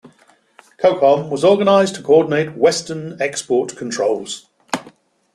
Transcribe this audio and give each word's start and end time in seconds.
CoCom 0.79 1.29
was 1.29 1.43
organized 1.43 1.93
to 1.93 2.01
coordinate 2.01 2.57
Western 2.57 3.21
export 3.21 3.77
controls. 3.77 4.47